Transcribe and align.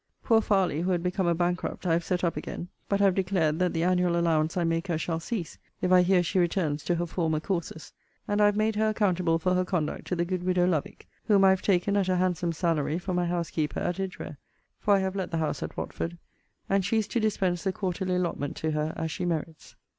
Poor 0.23 0.41
Farley, 0.41 0.81
who 0.81 0.89
had 0.89 1.03
become 1.03 1.27
a 1.27 1.35
bankrupt, 1.35 1.85
I 1.85 1.93
have 1.93 2.03
set 2.03 2.23
up 2.23 2.35
again; 2.35 2.69
but 2.89 2.99
have 2.99 3.13
declared, 3.13 3.59
that 3.59 3.71
the 3.71 3.83
annual 3.83 4.17
allowance 4.19 4.57
I 4.57 4.63
make 4.63 4.87
her 4.87 4.97
shall 4.97 5.19
cease, 5.19 5.59
if 5.79 5.91
I 5.91 6.01
hear 6.01 6.23
she 6.23 6.39
returns 6.39 6.83
to 6.85 6.95
her 6.95 7.05
former 7.05 7.39
courses: 7.39 7.93
and 8.27 8.41
I 8.41 8.47
have 8.47 8.55
made 8.55 8.75
her 8.77 8.89
accountable 8.89 9.37
for 9.37 9.53
her 9.53 9.63
conduct 9.63 10.07
to 10.07 10.15
the 10.15 10.25
good 10.25 10.41
widow 10.43 10.65
Lovick; 10.65 11.07
whom 11.25 11.43
I 11.43 11.51
have 11.51 11.61
taken, 11.61 11.95
at 11.97 12.09
a 12.09 12.15
handsome 12.15 12.51
salary, 12.51 12.97
for 12.97 13.13
my 13.13 13.27
housekeeper 13.27 13.79
at 13.79 13.99
Edgware, 13.99 14.39
(for 14.79 14.95
I 14.95 14.99
have 15.01 15.15
let 15.15 15.29
the 15.29 15.37
house 15.37 15.61
at 15.61 15.77
Watford;) 15.77 16.17
and 16.67 16.83
she 16.83 16.97
is 16.97 17.07
to 17.09 17.19
dispense 17.19 17.63
the 17.63 17.71
quarterly 17.71 18.15
allotment 18.15 18.55
to 18.55 18.71
her, 18.71 18.93
as 18.95 19.11
she 19.11 19.25
merits. 19.25 19.75